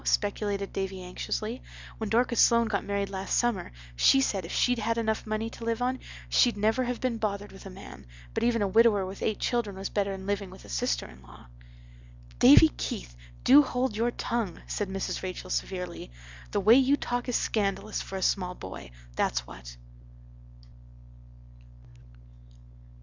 [0.03, 1.61] speculated Davy anxiously.
[1.99, 5.63] "When Dorcas Sloane got married last summer she said if she'd had enough money to
[5.63, 9.21] live on she'd never have been bothered with a man, but even a widower with
[9.21, 11.45] eight children was better'n living with a sister in law."
[12.39, 15.21] "Davy Keith, do hold your tongue," said Mrs.
[15.21, 16.09] Rachel severely.
[16.49, 19.77] "The way you talk is scandalous for a small boy, that's what."